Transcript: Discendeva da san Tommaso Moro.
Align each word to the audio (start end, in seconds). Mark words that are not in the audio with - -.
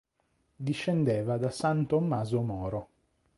Discendeva 0.55 1.37
da 1.37 1.51
san 1.51 1.85
Tommaso 1.85 2.41
Moro. 2.41 2.81